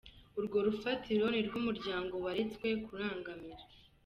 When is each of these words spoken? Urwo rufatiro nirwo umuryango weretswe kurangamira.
Urwo 0.39 0.57
rufatiro 0.67 1.23
nirwo 1.29 1.55
umuryango 1.61 2.13
weretswe 2.23 2.67
kurangamira. 2.85 3.63